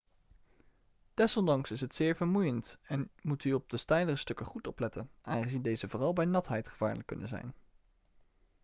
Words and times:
desondanks 1.13 1.71
is 1.71 1.81
het 1.81 1.95
zeer 1.95 2.15
vermoeiend 2.15 2.77
en 2.83 3.09
moet 3.21 3.43
u 3.43 3.53
op 3.53 3.69
de 3.69 3.77
steilere 3.77 4.15
stukken 4.17 4.45
goed 4.45 4.67
opletten 4.67 5.09
aangezien 5.21 5.61
deze 5.61 5.89
vooral 5.89 6.13
bij 6.13 6.25
natheid 6.25 6.67
gevaarlijk 6.67 7.07
kunnen 7.07 7.27
zijn 7.27 7.53